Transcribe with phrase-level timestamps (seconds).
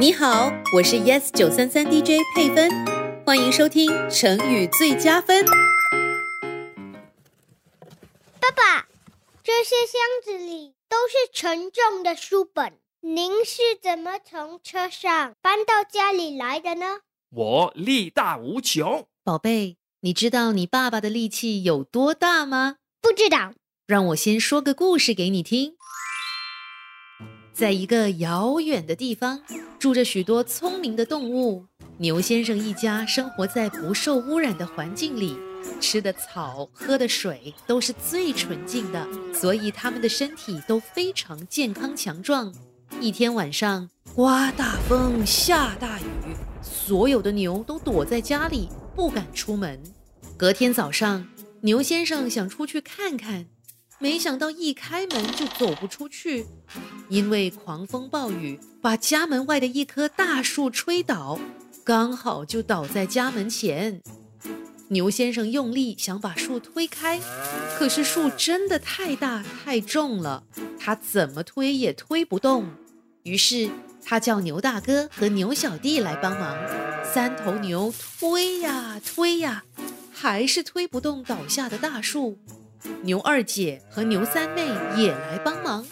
[0.00, 2.70] 你好，我是 Yes 九三三 DJ 佩芬，
[3.26, 5.44] 欢迎收听成语最佳分。
[8.40, 8.88] 爸爸，
[9.44, 17.00] 这些箱子里都是沉重的书本，您是怎么从车上搬到家里来的呢？
[17.30, 22.76] 我力大无穷，宝贝，你知道你爸爸的力气有多大吗？
[23.02, 23.52] 不知道。
[23.86, 25.74] 让我先说个故事给你听。
[27.60, 29.38] 在一个遥远的地方，
[29.78, 31.62] 住着许多聪明的动物。
[31.98, 35.36] 牛先生一家生活在不受污染的环境里，
[35.78, 42.50] 吃的草、喝的水都是最纯净的，所以他们的身体都非常健康强壮。
[42.98, 46.04] 一天晚上，刮大风，下大雨，
[46.62, 49.78] 所有的牛都躲在家里，不敢出门。
[50.34, 51.28] 隔天早上，
[51.60, 53.48] 牛先生想出去看看。
[54.02, 56.46] 没想到一开门就走不出去，
[57.10, 61.38] 因为狂风暴雨把家门外的一棵大树吹倒，
[61.84, 64.00] 刚好就倒在家门前。
[64.88, 67.20] 牛先生用力想把树推开，
[67.76, 70.44] 可是树真的太大太重了，
[70.78, 72.70] 他怎么推也推不动。
[73.22, 73.68] 于是
[74.02, 76.56] 他叫牛大哥和牛小弟来帮忙，
[77.04, 79.62] 三头牛推呀推呀，
[80.10, 82.38] 还是推不动倒下的大树。
[83.02, 85.86] 牛二姐和牛三妹也来帮忙，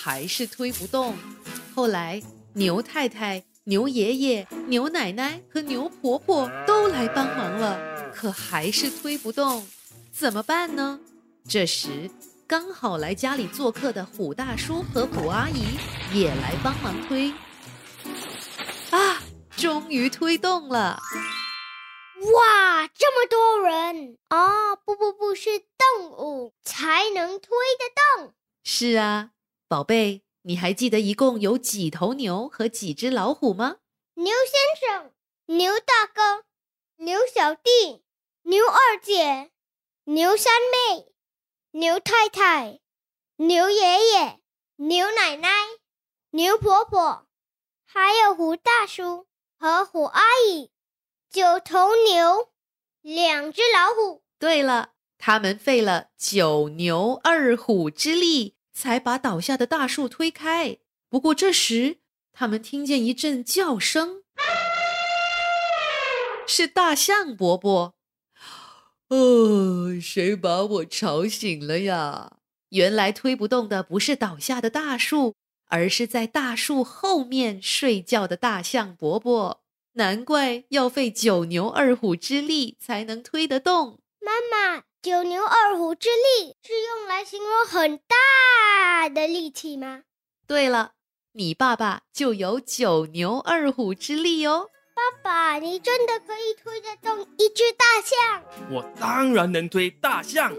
[0.00, 1.14] 还是推不动。
[1.74, 2.22] 后来，
[2.54, 7.78] 牛太太、牛爷爷、牛奶奶和牛婆婆都来帮忙了，
[8.14, 9.66] 可还是推不动。
[10.12, 11.00] 怎么办呢？
[11.48, 12.10] 这时，
[12.46, 15.64] 刚好来家里做客的虎大叔和虎阿姨
[16.12, 17.32] 也来帮忙推。
[18.90, 19.22] 啊，
[19.56, 21.00] 终于推动了！
[22.22, 24.76] 哇，这么多人啊！
[24.76, 28.34] 不不不，是动物才能推得动。
[28.62, 29.32] 是啊，
[29.66, 33.78] 宝贝，你还记得一共有几头牛和几只老虎吗？
[34.14, 35.12] 牛先生、
[35.46, 36.44] 牛大哥、
[36.96, 38.04] 牛小弟、
[38.42, 39.50] 牛二姐、
[40.04, 41.12] 牛三妹、
[41.72, 42.80] 牛太太、
[43.36, 44.40] 牛爷爷、
[44.76, 45.48] 牛奶奶、
[46.30, 47.26] 牛婆婆，
[47.84, 49.26] 还有虎大叔
[49.58, 50.70] 和虎阿姨。
[51.32, 52.50] 九头牛，
[53.00, 54.22] 两只老虎。
[54.38, 60.76] 对了，他们费了九牛二虎之力，才把倒下的大树推开。
[61.08, 62.00] 不过这时，
[62.34, 64.24] 他们听见一阵叫声，
[66.46, 67.94] 是大象伯伯。
[69.08, 72.36] 哦，谁把我吵醒了呀？
[72.68, 75.34] 原来推不动的不是倒下的大树，
[75.68, 79.61] 而是在大树后面睡觉的大象伯伯。
[79.94, 84.00] 难怪要费九牛二虎之力才能推得动。
[84.20, 90.04] 妈妈，九牛二虎之力是用来形容很大的力气吗？
[90.46, 90.92] 对了，
[91.32, 94.70] 你爸爸就有九牛二虎之力哦。
[94.94, 98.42] 爸爸，你真的可以推得动一只大象？
[98.70, 100.54] 我当然能推大象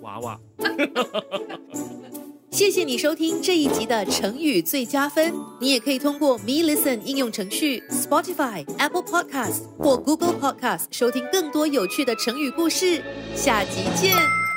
[0.00, 0.40] 娃娃。
[2.58, 5.32] 谢谢你收听这一集的成语最佳分。
[5.60, 13.00] 你也可以通过 Me Listen 应用程序、Spotify、Apple Podcast 或 Google Podcast 收听更多有趣的成语故事。
[13.36, 14.47] 下集见。